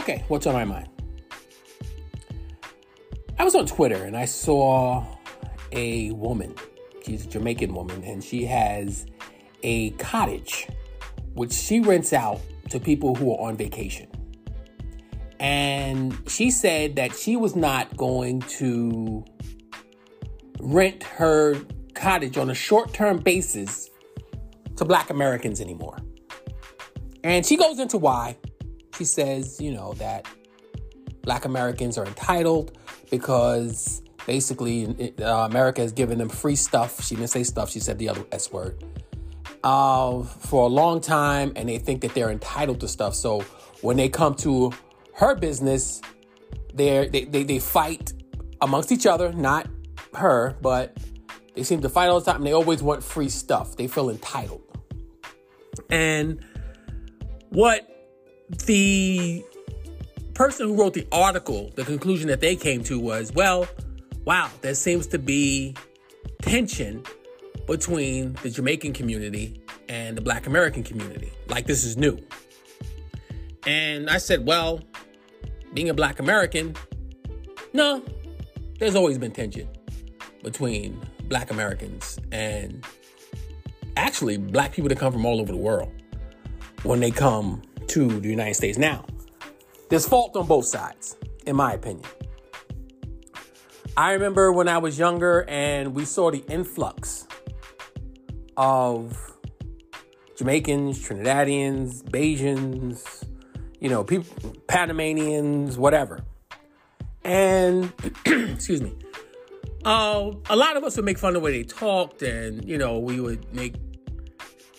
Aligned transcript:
Okay, 0.00 0.24
what's 0.28 0.46
on 0.46 0.54
my 0.54 0.64
mind? 0.64 0.88
I 3.38 3.44
was 3.44 3.54
on 3.54 3.66
Twitter 3.66 4.02
and 4.02 4.16
I 4.16 4.24
saw 4.24 5.04
a 5.72 6.10
woman. 6.12 6.54
She's 7.04 7.26
a 7.26 7.28
Jamaican 7.28 7.74
woman 7.74 8.02
and 8.02 8.24
she 8.24 8.46
has 8.46 9.04
a 9.62 9.90
cottage 9.90 10.68
which 11.34 11.52
she 11.52 11.80
rents 11.80 12.14
out 12.14 12.40
to 12.70 12.80
people 12.80 13.14
who 13.14 13.30
are 13.34 13.50
on 13.50 13.58
vacation. 13.58 14.08
And 15.38 16.16
she 16.26 16.50
said 16.50 16.96
that 16.96 17.14
she 17.14 17.36
was 17.36 17.54
not 17.54 17.94
going 17.98 18.40
to 18.40 19.22
rent 20.60 21.02
her 21.02 21.56
cottage 21.92 22.38
on 22.38 22.48
a 22.48 22.54
short 22.54 22.94
term 22.94 23.18
basis 23.18 23.90
to 24.76 24.86
black 24.86 25.10
Americans 25.10 25.60
anymore. 25.60 25.98
And 27.22 27.44
she 27.44 27.58
goes 27.58 27.78
into 27.78 27.98
why. 27.98 28.38
She 29.00 29.06
says, 29.06 29.58
you 29.58 29.72
know, 29.72 29.94
that 29.94 30.26
black 31.22 31.46
Americans 31.46 31.96
are 31.96 32.04
entitled 32.04 32.76
because 33.10 34.02
basically 34.26 35.14
uh, 35.22 35.46
America 35.48 35.80
has 35.80 35.90
given 35.90 36.18
them 36.18 36.28
free 36.28 36.54
stuff. 36.54 37.02
She 37.02 37.14
didn't 37.14 37.30
say 37.30 37.42
stuff, 37.44 37.70
she 37.70 37.80
said 37.80 37.98
the 37.98 38.10
other 38.10 38.26
S 38.30 38.52
word. 38.52 38.84
Uh, 39.64 40.22
for 40.22 40.64
a 40.64 40.66
long 40.66 41.00
time, 41.00 41.54
and 41.56 41.66
they 41.66 41.78
think 41.78 42.02
that 42.02 42.12
they're 42.12 42.30
entitled 42.30 42.78
to 42.80 42.88
stuff. 42.88 43.14
So 43.14 43.40
when 43.80 43.96
they 43.96 44.10
come 44.10 44.34
to 44.34 44.70
her 45.14 45.34
business, 45.34 46.02
they 46.74 47.08
they, 47.08 47.24
they 47.24 47.58
fight 47.58 48.12
amongst 48.60 48.92
each 48.92 49.06
other, 49.06 49.32
not 49.32 49.66
her, 50.12 50.58
but 50.60 50.94
they 51.54 51.62
seem 51.62 51.80
to 51.80 51.88
fight 51.88 52.10
all 52.10 52.20
the 52.20 52.30
time 52.30 52.42
and 52.42 52.46
they 52.46 52.52
always 52.52 52.82
want 52.82 53.02
free 53.02 53.30
stuff. 53.30 53.76
They 53.76 53.86
feel 53.86 54.10
entitled. 54.10 54.60
And 55.88 56.44
what 57.48 57.86
the 58.66 59.44
person 60.34 60.68
who 60.68 60.74
wrote 60.74 60.94
the 60.94 61.06
article, 61.12 61.70
the 61.76 61.84
conclusion 61.84 62.28
that 62.28 62.40
they 62.40 62.56
came 62.56 62.82
to 62.84 62.98
was 62.98 63.32
well, 63.32 63.66
wow, 64.24 64.50
there 64.60 64.74
seems 64.74 65.06
to 65.08 65.18
be 65.18 65.74
tension 66.42 67.02
between 67.66 68.34
the 68.42 68.50
Jamaican 68.50 68.92
community 68.92 69.62
and 69.88 70.16
the 70.16 70.20
Black 70.20 70.46
American 70.46 70.82
community. 70.82 71.32
Like 71.48 71.66
this 71.66 71.84
is 71.84 71.96
new. 71.96 72.18
And 73.66 74.08
I 74.08 74.18
said, 74.18 74.46
well, 74.46 74.80
being 75.74 75.88
a 75.90 75.94
Black 75.94 76.18
American, 76.18 76.74
no, 77.72 78.02
there's 78.78 78.94
always 78.94 79.18
been 79.18 79.32
tension 79.32 79.68
between 80.42 81.00
Black 81.28 81.50
Americans 81.50 82.18
and 82.32 82.84
actually 83.96 84.36
Black 84.38 84.72
people 84.72 84.88
that 84.88 84.98
come 84.98 85.12
from 85.12 85.26
all 85.26 85.40
over 85.40 85.52
the 85.52 85.58
world 85.58 85.92
when 86.82 87.00
they 87.00 87.10
come 87.10 87.62
to 87.90 88.20
the 88.20 88.28
United 88.28 88.54
States. 88.54 88.78
Now, 88.78 89.04
there's 89.88 90.06
fault 90.06 90.36
on 90.36 90.46
both 90.46 90.66
sides, 90.66 91.16
in 91.46 91.56
my 91.56 91.72
opinion. 91.72 92.08
I 93.96 94.12
remember 94.12 94.52
when 94.52 94.68
I 94.68 94.78
was 94.78 94.98
younger 94.98 95.44
and 95.48 95.94
we 95.94 96.04
saw 96.04 96.30
the 96.30 96.44
influx 96.48 97.26
of 98.56 99.36
Jamaicans, 100.36 101.06
Trinidadians, 101.06 102.02
Bajans, 102.04 103.24
you 103.80 103.88
know, 103.88 104.04
people, 104.04 104.54
Panamanians, 104.68 105.76
whatever. 105.76 106.20
And, 107.24 107.92
excuse 108.26 108.80
me, 108.80 108.94
uh, 109.84 110.30
a 110.48 110.56
lot 110.56 110.76
of 110.76 110.84
us 110.84 110.96
would 110.96 111.04
make 111.04 111.18
fun 111.18 111.30
of 111.30 111.34
the 111.34 111.40
way 111.40 111.52
they 111.52 111.64
talked, 111.64 112.22
and, 112.22 112.64
you 112.64 112.78
know, 112.78 112.98
we 113.00 113.20
would 113.20 113.52
make, 113.52 113.74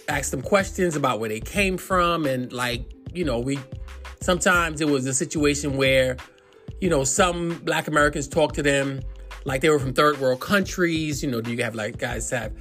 ask 0.08 0.32
them 0.32 0.42
questions 0.42 0.96
about 0.96 1.20
where 1.20 1.30
they 1.30 1.42
came 1.42 1.78
from, 1.78 2.26
and, 2.26 2.54
like, 2.54 2.92
you 3.14 3.26
know, 3.26 3.40
we 3.40 3.60
sometimes 4.22 4.82
it 4.82 4.88
was 4.88 5.06
a 5.06 5.14
situation 5.14 5.78
where, 5.78 6.18
you 6.80 6.90
know, 6.90 7.04
some 7.04 7.60
black 7.64 7.88
Americans 7.88 8.28
talked 8.28 8.56
to 8.56 8.64
them 8.64 9.02
like 9.46 9.62
they 9.62 9.70
were 9.70 9.80
from 9.80 9.94
third 9.94 10.20
world 10.20 10.40
countries. 10.40 11.24
You 11.24 11.32
know, 11.32 11.42
do 11.42 11.52
you 11.52 11.64
have 11.64 11.76
like 11.76 11.98
guys 11.98 12.30
have, 12.30 12.54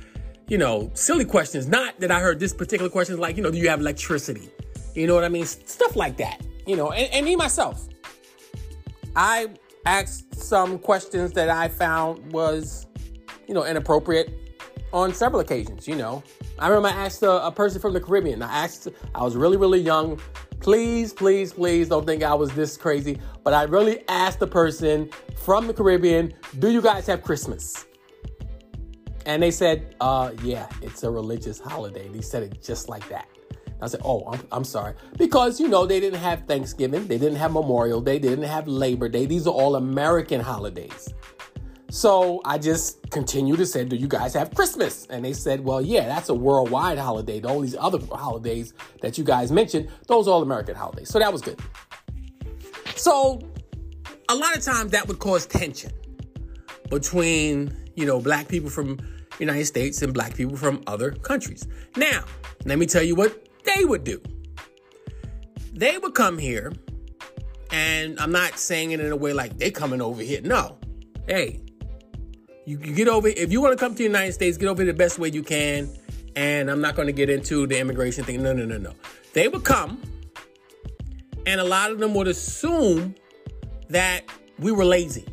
you 0.49 0.59
know, 0.59 0.91
silly 0.95 1.25
questions? 1.25 1.67
Not 1.67 2.01
that 2.01 2.11
I 2.11 2.21
heard 2.21 2.41
this 2.41 2.53
particular 2.53 2.91
question, 2.91 3.19
like, 3.19 3.37
you 3.37 3.43
know, 3.43 3.51
do 3.51 3.59
you 3.59 3.69
have 3.69 3.81
electricity? 3.81 4.49
You 4.95 5.07
know 5.07 5.15
what 5.15 5.25
I 5.25 5.29
mean? 5.29 5.47
Stuff 5.47 5.97
like 5.97 6.17
that. 6.17 6.41
You 6.67 6.77
know, 6.77 6.93
and, 6.93 7.13
and 7.13 7.27
me 7.27 7.37
myself. 7.37 7.89
I 9.17 9.49
asked 9.87 10.35
some 10.35 10.79
questions 10.79 11.33
that 11.33 11.49
I 11.49 11.69
found 11.69 12.33
was, 12.33 12.87
you 13.49 13.55
know, 13.55 13.65
inappropriate 13.65 14.31
on 14.93 15.15
several 15.15 15.41
occasions, 15.41 15.89
you 15.89 15.97
know. 15.97 16.23
I 16.61 16.69
remember 16.69 16.89
I 16.89 17.07
asked 17.07 17.23
a, 17.23 17.47
a 17.47 17.51
person 17.51 17.81
from 17.81 17.95
the 17.95 18.01
Caribbean. 18.01 18.43
I 18.43 18.65
asked, 18.65 18.89
I 19.15 19.23
was 19.23 19.35
really, 19.35 19.57
really 19.57 19.81
young. 19.81 20.21
Please, 20.61 21.11
please, 21.11 21.55
please 21.55 21.89
don't 21.89 22.05
think 22.05 22.23
I 22.23 22.35
was 22.35 22.53
this 22.53 22.77
crazy. 22.77 23.19
But 23.43 23.55
I 23.55 23.63
really 23.63 24.07
asked 24.09 24.41
the 24.41 24.47
person 24.47 25.09
from 25.37 25.67
the 25.67 25.73
Caribbean, 25.73 26.35
do 26.59 26.71
you 26.71 26.83
guys 26.83 27.07
have 27.07 27.23
Christmas? 27.23 27.87
And 29.25 29.43
they 29.43 29.51
said, 29.51 29.95
uh, 30.03 30.33
yeah, 30.43 30.69
it's 30.83 31.03
a 31.03 31.11
religious 31.11 31.59
holiday. 31.59 32.09
They 32.09 32.21
said 32.21 32.43
it 32.43 32.63
just 32.63 32.91
like 32.91 33.09
that. 33.09 33.27
I 33.81 33.87
said, 33.87 34.01
oh, 34.05 34.31
I'm, 34.31 34.47
I'm 34.53 34.65
sorry. 34.65 34.93
Because, 35.17 35.59
you 35.61 35.69
know, 35.69 35.87
they 35.87 36.01
didn't 36.01 36.21
have 36.21 36.47
Thanksgiving, 36.47 37.07
they 37.07 37.17
didn't 37.17 37.37
have 37.39 37.53
Memorial 37.53 38.03
Day, 38.03 38.19
they 38.19 38.29
didn't 38.29 38.45
have 38.45 38.69
Labor 38.69 39.09
Day. 39.09 39.25
These 39.25 39.47
are 39.47 39.55
all 39.55 39.77
American 39.77 40.41
holidays. 40.41 41.09
So 41.91 42.41
I 42.45 42.57
just 42.57 43.11
continued 43.11 43.57
to 43.59 43.67
say, 43.67 43.85
Do 43.85 43.97
you 43.97 44.07
guys 44.07 44.33
have 44.35 44.55
Christmas? 44.55 45.07
And 45.11 45.25
they 45.25 45.33
said, 45.33 45.65
Well, 45.65 45.83
yeah, 45.83 46.07
that's 46.07 46.29
a 46.29 46.35
worldwide 46.35 46.99
holiday. 46.99 47.43
All 47.43 47.61
these 47.61 47.77
other 47.77 47.99
holidays 48.13 48.73
that 49.03 49.19
you 49.19 49.25
guys 49.25 49.51
mentioned, 49.51 49.89
those 50.07 50.29
are 50.29 50.31
all 50.31 50.43
American 50.43 50.77
holidays. 50.77 51.09
So 51.09 51.19
that 51.19 51.33
was 51.33 51.43
good. 51.43 51.59
So 52.95 53.41
a 54.29 54.35
lot 54.35 54.57
of 54.57 54.63
times 54.63 54.93
that 54.93 55.09
would 55.09 55.19
cause 55.19 55.47
tension 55.47 55.91
between, 56.91 57.77
you 57.97 58.07
know, 58.07 58.21
black 58.21 58.47
people 58.47 58.71
from 58.71 58.99
United 59.41 59.65
States 59.65 60.03
and 60.03 60.15
black 60.15 60.35
people 60.35 60.57
from 60.57 60.83
other 60.87 61.11
countries. 61.11 61.67
Now, 61.97 62.25
let 62.65 62.79
me 62.79 62.87
tell 62.87 63.03
you 63.03 63.17
what 63.17 63.49
they 63.65 63.85
would 63.85 64.05
do. 64.05 64.23
They 65.73 65.99
would 65.99 66.15
come 66.15 66.39
here, 66.39 66.73
and 67.73 68.21
I'm 68.21 68.33
not 68.33 68.59
saying 68.59 68.93
it 68.93 69.01
in 69.01 69.11
a 69.11 69.17
way 69.17 69.33
like 69.33 69.57
they 69.59 69.71
coming 69.71 70.01
over 70.01 70.23
here. 70.23 70.41
No. 70.43 70.79
Hey, 71.27 71.61
you, 72.71 72.79
you 72.85 72.95
get 72.95 73.09
over 73.09 73.27
if 73.27 73.51
you 73.51 73.61
want 73.61 73.77
to 73.77 73.85
come 73.85 73.93
to 73.93 73.99
the 73.99 74.05
United 74.05 74.33
States, 74.33 74.57
get 74.57 74.69
over 74.69 74.85
the 74.85 74.95
best 74.95 75.19
way 75.19 75.29
you 75.29 75.43
can. 75.43 75.91
And 76.37 76.71
I'm 76.71 76.81
not 76.81 76.95
going 76.95 77.07
to 77.07 77.13
get 77.13 77.29
into 77.29 77.67
the 77.67 77.79
immigration 77.81 78.23
thing. 78.23 78.41
No, 78.43 78.53
no, 78.53 78.65
no, 78.65 78.79
no. 78.79 78.93
They 79.33 79.49
would 79.49 79.65
come, 79.65 80.01
and 81.45 81.61
a 81.61 81.65
lot 81.65 81.91
of 81.91 81.99
them 81.99 82.15
would 82.15 82.29
assume 82.29 83.17
that 83.89 84.23
we 84.61 84.71
were 84.71 84.85
lazy. 84.85 85.27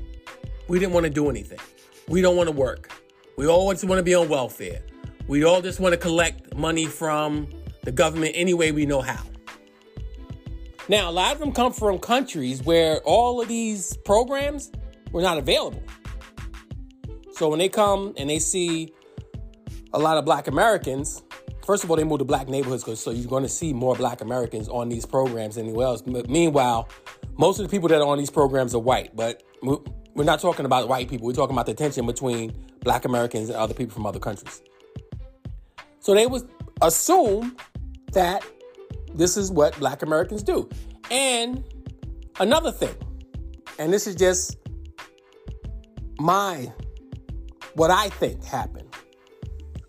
We 0.67 0.79
didn't 0.79 0.93
want 0.93 1.03
to 1.03 1.11
do 1.11 1.29
anything. 1.29 1.59
We 2.07 2.21
don't 2.21 2.35
want 2.35 2.47
to 2.47 2.55
work. 2.55 2.91
We 3.37 3.47
always 3.47 3.85
want 3.85 3.99
to 3.99 4.03
be 4.03 4.15
on 4.15 4.27
welfare. 4.27 4.81
We 5.27 5.45
all 5.45 5.61
just 5.61 5.79
want 5.79 5.93
to 5.93 5.97
collect 5.97 6.55
money 6.55 6.85
from 6.85 7.47
the 7.83 7.91
government 7.91 8.31
any 8.33 8.55
way 8.55 8.71
we 8.71 8.87
know 8.87 9.01
how. 9.01 9.21
Now, 10.89 11.09
a 11.09 11.11
lot 11.11 11.33
of 11.33 11.39
them 11.39 11.51
come 11.51 11.73
from 11.73 11.99
countries 11.99 12.63
where 12.63 12.97
all 13.01 13.39
of 13.39 13.47
these 13.47 13.95
programs 13.97 14.71
were 15.11 15.21
not 15.21 15.37
available. 15.37 15.83
So 17.37 17.49
when 17.49 17.59
they 17.59 17.69
come 17.69 18.15
and 18.17 18.27
they 18.27 18.39
see 18.39 18.91
a 19.93 19.99
lot 19.99 20.17
of 20.17 20.25
black 20.25 20.47
Americans, 20.47 21.21
first 21.63 21.83
of 21.83 21.91
all, 21.91 21.95
they 21.95 22.03
move 22.03 22.17
to 22.17 22.25
black 22.25 22.47
neighborhoods, 22.47 22.83
so 22.99 23.11
you're 23.11 23.29
going 23.29 23.43
to 23.43 23.49
see 23.49 23.73
more 23.73 23.95
black 23.95 24.21
Americans 24.21 24.67
on 24.67 24.89
these 24.89 25.05
programs 25.05 25.55
anywhere 25.55 25.85
else. 25.85 26.01
But 26.01 26.27
Meanwhile, 26.27 26.89
most 27.37 27.59
of 27.59 27.67
the 27.67 27.69
people 27.69 27.89
that 27.89 28.01
are 28.01 28.07
on 28.07 28.17
these 28.17 28.31
programs 28.31 28.73
are 28.73 28.79
white, 28.79 29.15
but 29.15 29.43
we're 29.61 30.23
not 30.23 30.39
talking 30.39 30.65
about 30.65 30.87
white 30.87 31.09
people. 31.09 31.27
We're 31.27 31.33
talking 31.33 31.55
about 31.55 31.67
the 31.67 31.75
tension 31.75 32.07
between 32.07 32.57
black 32.81 33.05
Americans 33.05 33.49
and 33.49 33.57
other 33.57 33.75
people 33.75 33.93
from 33.93 34.07
other 34.07 34.19
countries. 34.19 34.63
So 35.99 36.15
they 36.15 36.25
would 36.25 36.49
assume 36.81 37.55
that 38.13 38.43
this 39.13 39.37
is 39.37 39.51
what 39.51 39.77
black 39.77 40.01
Americans 40.01 40.41
do. 40.41 40.67
And 41.11 41.63
another 42.39 42.71
thing, 42.71 42.95
and 43.77 43.93
this 43.93 44.07
is 44.07 44.15
just 44.15 44.57
my 46.17 46.73
what 47.77 47.91
I 47.91 48.09
think 48.09 48.43
happened. 48.43 48.89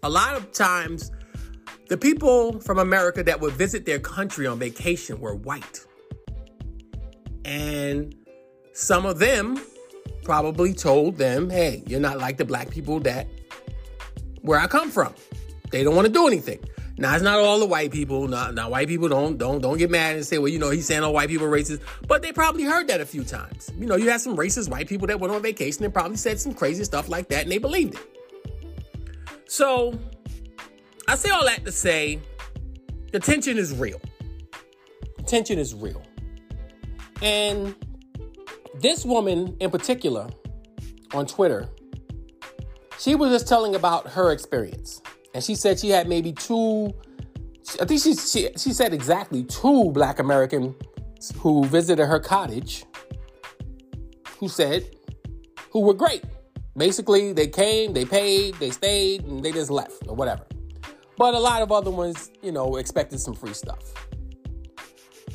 A 0.02 0.10
lot 0.10 0.36
of 0.36 0.52
times, 0.52 1.10
the 1.88 1.96
people 1.96 2.60
from 2.60 2.78
America 2.78 3.22
that 3.22 3.40
would 3.40 3.54
visit 3.54 3.86
their 3.86 3.98
country 3.98 4.46
on 4.46 4.58
vacation 4.58 5.18
were 5.20 5.34
white. 5.34 5.86
And 7.46 8.14
some 8.74 9.06
of 9.06 9.18
them 9.18 9.58
probably 10.22 10.74
told 10.74 11.16
them, 11.16 11.48
hey, 11.48 11.82
you're 11.86 11.98
not 11.98 12.18
like 12.18 12.36
the 12.36 12.44
black 12.44 12.70
people 12.70 13.00
that 13.00 13.26
where 14.42 14.60
I 14.60 14.66
come 14.66 14.90
from. 14.90 15.14
They 15.70 15.82
don't 15.82 15.96
want 15.96 16.06
to 16.06 16.12
do 16.12 16.26
anything. 16.26 16.58
Now 16.98 17.14
it's 17.14 17.22
not 17.22 17.38
all 17.38 17.60
the 17.60 17.66
white 17.66 17.92
people. 17.92 18.26
Now 18.26 18.70
white 18.70 18.88
people 18.88 19.08
don't 19.08 19.38
don't 19.38 19.60
don't 19.60 19.78
get 19.78 19.88
mad 19.88 20.16
and 20.16 20.26
say, 20.26 20.38
well, 20.38 20.48
you 20.48 20.58
know, 20.58 20.70
he's 20.70 20.86
saying 20.86 21.04
all 21.04 21.12
white 21.12 21.28
people 21.28 21.46
are 21.46 21.50
racist. 21.50 21.80
But 22.08 22.22
they 22.22 22.32
probably 22.32 22.64
heard 22.64 22.88
that 22.88 23.00
a 23.00 23.06
few 23.06 23.22
times. 23.22 23.70
You 23.78 23.86
know, 23.86 23.94
you 23.96 24.10
had 24.10 24.20
some 24.20 24.36
racist 24.36 24.68
white 24.68 24.88
people 24.88 25.06
that 25.06 25.20
went 25.20 25.32
on 25.32 25.40
vacation 25.40 25.84
and 25.84 25.94
probably 25.94 26.16
said 26.16 26.40
some 26.40 26.54
crazy 26.54 26.82
stuff 26.82 27.08
like 27.08 27.28
that, 27.28 27.44
and 27.44 27.52
they 27.52 27.58
believed 27.58 27.94
it. 27.94 28.00
So 29.46 29.96
I 31.06 31.14
say 31.14 31.30
all 31.30 31.44
that 31.44 31.64
to 31.64 31.72
say 31.72 32.18
the 33.12 33.20
tension 33.20 33.58
is 33.58 33.72
real. 33.74 34.00
The 35.18 35.22
tension 35.22 35.58
is 35.58 35.74
real. 35.74 36.02
And 37.22 37.76
this 38.80 39.04
woman 39.04 39.56
in 39.60 39.70
particular 39.70 40.28
on 41.14 41.26
Twitter, 41.26 41.68
she 42.98 43.14
was 43.14 43.30
just 43.30 43.46
telling 43.46 43.76
about 43.76 44.08
her 44.08 44.32
experience. 44.32 45.00
And 45.34 45.44
she 45.44 45.54
said 45.54 45.78
she 45.78 45.90
had 45.90 46.08
maybe 46.08 46.32
two, 46.32 46.92
I 47.80 47.84
think 47.84 48.02
she, 48.02 48.14
she, 48.14 48.48
she 48.56 48.72
said 48.72 48.94
exactly 48.94 49.44
two 49.44 49.90
black 49.92 50.18
Americans 50.18 50.74
who 51.38 51.64
visited 51.64 52.06
her 52.06 52.18
cottage 52.18 52.84
who 54.38 54.48
said, 54.48 54.88
who 55.70 55.80
were 55.80 55.94
great. 55.94 56.24
Basically, 56.76 57.32
they 57.32 57.48
came, 57.48 57.92
they 57.92 58.04
paid, 58.04 58.54
they 58.54 58.70
stayed, 58.70 59.24
and 59.24 59.44
they 59.44 59.50
just 59.50 59.70
left 59.70 60.06
or 60.06 60.14
whatever. 60.14 60.46
But 61.16 61.34
a 61.34 61.38
lot 61.38 61.62
of 61.62 61.72
other 61.72 61.90
ones, 61.90 62.30
you 62.42 62.52
know, 62.52 62.76
expected 62.76 63.18
some 63.18 63.34
free 63.34 63.52
stuff. 63.52 63.92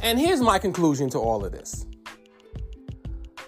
And 0.01 0.17
here's 0.17 0.41
my 0.41 0.57
conclusion 0.57 1.09
to 1.11 1.19
all 1.19 1.43
of 1.43 1.51
this. 1.51 1.85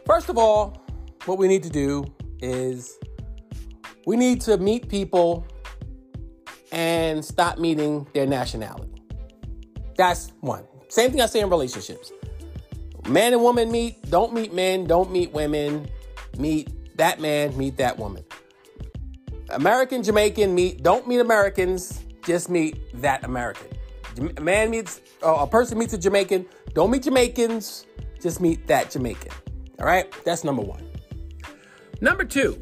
First 0.06 0.30
of 0.30 0.38
all, 0.38 0.84
what 1.26 1.38
we 1.38 1.48
need 1.48 1.64
to 1.64 1.70
do 1.70 2.06
is 2.42 3.00
we 4.06 4.18
need 4.18 4.42
to 4.42 4.58
meet 4.58 4.90
people 4.90 5.48
and 6.76 7.24
stop 7.24 7.58
meeting 7.58 8.06
their 8.14 8.28
nationality. 8.28 9.02
That's 9.96 10.34
one. 10.42 10.66
Same 10.90 11.10
thing 11.10 11.22
I 11.22 11.26
say 11.26 11.40
in 11.40 11.50
relationships. 11.50 12.12
Man 13.08 13.32
and 13.32 13.42
woman 13.42 13.72
meet, 13.72 14.10
don't 14.12 14.34
meet 14.34 14.54
men, 14.54 14.86
don't 14.86 15.10
meet 15.10 15.32
women, 15.32 15.88
meet 16.38 16.98
that 16.98 17.22
man, 17.22 17.58
meet 17.58 17.78
that 17.78 17.98
woman. 17.98 18.26
American, 19.50 20.04
Jamaican 20.04 20.54
meet, 20.54 20.84
don't 20.84 21.08
meet 21.08 21.20
Americans, 21.20 22.04
just 22.26 22.50
meet 22.50 22.78
that 23.02 23.24
American. 23.24 23.68
A 24.38 24.42
man 24.42 24.70
meets, 24.70 25.00
a 25.22 25.48
person 25.48 25.78
meets 25.78 25.94
a 25.94 25.98
Jamaican, 25.98 26.46
don't 26.74 26.92
meet 26.92 27.04
Jamaicans, 27.04 27.86
just 28.22 28.42
meet 28.42 28.68
that 28.68 28.92
Jamaican. 28.92 29.32
All 29.80 29.86
right, 29.86 30.14
that's 30.26 30.44
number 30.44 30.62
one. 30.62 30.86
Number 32.02 32.26
two, 32.26 32.60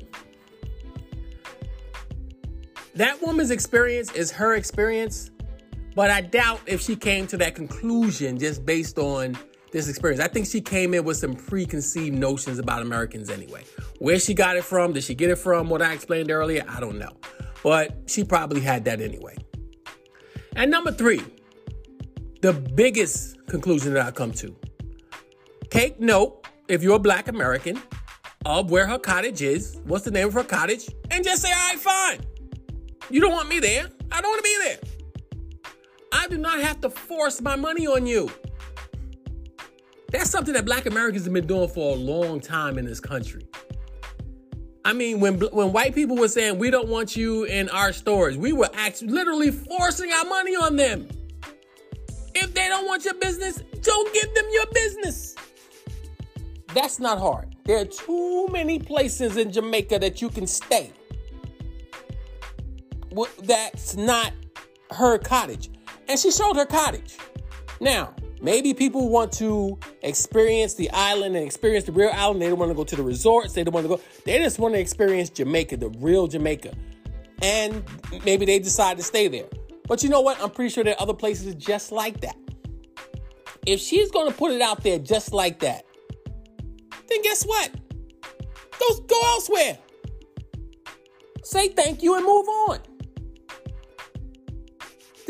that 2.95 3.21
woman's 3.21 3.51
experience 3.51 4.11
is 4.13 4.31
her 4.31 4.55
experience, 4.55 5.31
but 5.95 6.09
I 6.11 6.21
doubt 6.21 6.61
if 6.65 6.81
she 6.81 6.95
came 6.95 7.27
to 7.27 7.37
that 7.37 7.55
conclusion 7.55 8.37
just 8.37 8.65
based 8.65 8.97
on 8.97 9.37
this 9.73 9.89
experience. 9.89 10.21
I 10.21 10.27
think 10.27 10.45
she 10.45 10.61
came 10.61 10.93
in 10.93 11.03
with 11.03 11.17
some 11.17 11.35
preconceived 11.35 12.17
notions 12.17 12.59
about 12.59 12.83
Americans 12.83 13.29
anyway. 13.29 13.63
Where 13.97 14.19
she 14.19 14.33
got 14.33 14.55
it 14.55 14.63
from, 14.63 14.93
did 14.93 15.03
she 15.03 15.15
get 15.15 15.31
it 15.31 15.37
from 15.37 15.67
what 15.67 15.81
I 15.81 15.93
explained 15.93 16.31
earlier? 16.31 16.63
I 16.69 16.79
don't 16.79 16.97
know. 16.97 17.17
But 17.63 17.97
she 18.05 18.23
probably 18.23 18.61
had 18.61 18.85
that 18.85 19.01
anyway. 19.01 19.35
And 20.55 20.69
number 20.69 20.91
three, 20.91 21.21
the 22.41 22.53
biggest 22.53 23.45
conclusion 23.47 23.93
that 23.95 24.05
I 24.05 24.11
come 24.11 24.31
to 24.33 24.55
take 25.69 25.99
note, 25.99 26.47
if 26.67 26.83
you're 26.83 26.95
a 26.95 26.99
black 26.99 27.27
American, 27.27 27.81
of 28.45 28.69
where 28.69 28.85
her 28.85 28.99
cottage 28.99 29.41
is, 29.41 29.79
what's 29.85 30.05
the 30.05 30.11
name 30.11 30.27
of 30.27 30.33
her 30.33 30.43
cottage, 30.43 30.87
and 31.09 31.23
just 31.23 31.41
say, 31.41 31.51
all 31.51 31.69
right, 31.69 31.79
fine. 31.79 32.19
You 33.13 33.21
don't 33.21 33.31
want 33.31 33.47
me 33.47 33.59
there. 33.59 33.85
I 34.11 34.21
don't 34.21 34.31
want 34.31 34.43
to 34.43 34.49
be 34.49 34.57
there. 34.63 34.77
I 36.11 36.27
do 36.29 36.37
not 36.39 36.59
have 36.61 36.81
to 36.81 36.89
force 36.89 37.41
my 37.41 37.55
money 37.55 37.85
on 37.85 38.07
you. 38.07 38.27
That's 40.09 40.31
something 40.31 40.55
that 40.55 40.65
black 40.65 40.87
Americans 40.87 41.25
have 41.25 41.33
been 41.33 41.45
doing 41.45 41.69
for 41.69 41.93
a 41.93 41.95
long 41.95 42.39
time 42.39 42.79
in 42.79 42.85
this 42.85 42.99
country. 42.99 43.47
I 44.83 44.93
mean, 44.93 45.19
when 45.19 45.39
when 45.39 45.71
white 45.71 45.93
people 45.93 46.17
were 46.17 46.27
saying 46.27 46.57
we 46.57 46.71
don't 46.71 46.87
want 46.87 47.15
you 47.15 47.43
in 47.43 47.69
our 47.69 47.93
stores, 47.93 48.35
we 48.35 48.51
were 48.51 48.69
actually 48.73 49.09
literally 49.09 49.51
forcing 49.51 50.11
our 50.11 50.25
money 50.25 50.55
on 50.55 50.75
them. 50.75 51.07
If 52.33 52.55
they 52.55 52.67
don't 52.67 52.87
want 52.87 53.05
your 53.05 53.13
business, 53.13 53.61
don't 53.83 54.11
give 54.11 54.33
them 54.33 54.45
your 54.51 54.65
business. 54.73 55.35
That's 56.73 56.99
not 56.99 57.19
hard. 57.19 57.55
There 57.65 57.77
are 57.77 57.85
too 57.85 58.47
many 58.47 58.79
places 58.79 59.37
in 59.37 59.51
Jamaica 59.51 59.99
that 59.99 60.19
you 60.19 60.29
can 60.29 60.47
stay. 60.47 60.91
That's 63.43 63.95
not 63.95 64.31
her 64.91 65.17
cottage. 65.17 65.69
And 66.07 66.19
she 66.19 66.31
showed 66.31 66.55
her 66.55 66.65
cottage. 66.65 67.17
Now, 67.79 68.13
Maybe 68.43 68.73
people 68.73 69.07
want 69.07 69.31
to 69.33 69.79
experience 70.01 70.73
the 70.73 70.91
island 70.91 71.37
and 71.37 71.45
experience 71.45 71.85
the 71.85 71.93
real 71.93 72.11
island. 72.11 72.41
They 72.41 72.49
don't 72.49 72.59
want 72.59 72.71
to 72.71 72.75
go 72.75 72.83
to 72.83 72.95
the 72.97 73.01
resorts. 73.01 73.53
They 73.53 73.63
don't 73.63 73.73
want 73.73 73.85
to 73.85 73.87
go. 73.87 74.01
They 74.25 74.37
just 74.39 74.59
want 74.59 74.73
to 74.73 74.81
experience 74.81 75.29
Jamaica, 75.29 75.77
the 75.77 75.87
real 75.99 76.27
Jamaica. 76.27 76.73
And 77.41 77.85
maybe 78.25 78.45
they 78.45 78.59
decide 78.59 78.97
to 78.97 79.03
stay 79.03 79.29
there. 79.29 79.45
But 79.87 80.03
you 80.03 80.09
know 80.09 80.19
what? 80.19 80.41
I'm 80.43 80.49
pretty 80.49 80.71
sure 80.71 80.83
there 80.83 80.93
are 80.95 81.01
other 81.01 81.13
places 81.13 81.55
just 81.55 81.93
like 81.93 82.19
that. 82.19 82.35
If 83.65 83.79
she's 83.79 84.11
going 84.11 84.29
to 84.29 84.37
put 84.37 84.51
it 84.51 84.61
out 84.61 84.83
there 84.83 84.99
just 84.99 85.31
like 85.31 85.59
that, 85.59 85.85
then 87.07 87.21
guess 87.21 87.45
what? 87.45 87.71
Go, 88.77 88.99
go 89.07 89.21
elsewhere. 89.23 89.77
Say 91.43 91.69
thank 91.69 92.03
you 92.03 92.15
and 92.15 92.25
move 92.25 92.45
on. 92.49 92.79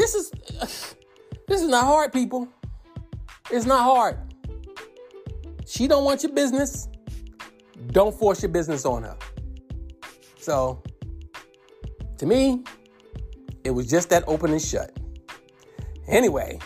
This 0.03 0.15
is 0.15 0.31
this 1.47 1.61
is 1.61 1.69
not 1.69 1.85
hard, 1.85 2.11
people. 2.11 2.49
It's 3.49 3.65
not 3.65 3.83
hard. 3.83 4.17
She 5.65 5.87
don't 5.87 6.03
want 6.03 6.23
your 6.23 6.33
business. 6.33 6.89
Don't 7.87 8.13
force 8.13 8.41
your 8.41 8.51
business 8.51 8.85
on 8.85 9.03
her. 9.03 9.17
So, 10.37 10.83
to 12.17 12.25
me, 12.25 12.63
it 13.63 13.71
was 13.71 13.87
just 13.87 14.09
that 14.09 14.25
open 14.27 14.51
and 14.51 14.61
shut. 14.61 14.91
Anyway, 16.09 16.59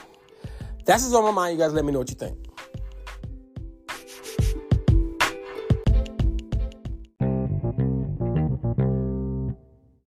that's 0.86 1.04
what's 1.04 1.13
on 1.13 1.24
my 1.25 1.30
mind. 1.30 1.60
You 1.60 1.63
guys 1.63 1.74
let 1.74 1.86
me 1.86 1.92
know 1.92 2.00
what 2.00 2.10
you 2.10 2.16
think. 2.16 2.47